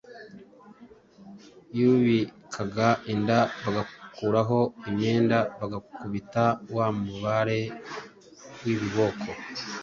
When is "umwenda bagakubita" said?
4.87-6.43